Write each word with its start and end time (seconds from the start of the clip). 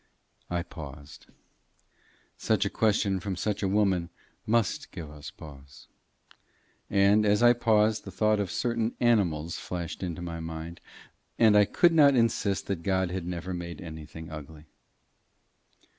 I 0.49 0.63
paused. 0.63 1.27
Such 2.35 2.65
a 2.65 2.71
question 2.71 3.19
from 3.19 3.35
such 3.35 3.61
a 3.61 3.67
woman 3.67 4.09
"must 4.47 4.91
give 4.91 5.11
us 5.11 5.29
pause." 5.29 5.87
And, 6.89 7.23
as 7.23 7.43
I 7.43 7.53
paused, 7.53 8.03
the 8.03 8.09
thought 8.09 8.39
of 8.39 8.49
certain 8.49 8.95
animals 8.99 9.57
flashed 9.59 10.01
into 10.01 10.23
my 10.23 10.39
mind 10.39 10.81
and 11.37 11.55
I 11.55 11.65
could 11.65 11.93
not 11.93 12.15
insist 12.15 12.65
that 12.65 12.81
God 12.81 13.11
had 13.11 13.27
never 13.27 13.53
made 13.53 13.79
anything 13.79 14.31
ugly. 14.31 14.65